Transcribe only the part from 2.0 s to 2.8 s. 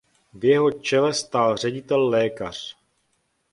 lékař.